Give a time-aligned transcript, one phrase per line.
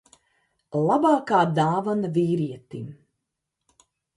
[0.91, 2.89] Labākā dāvana vīrietim.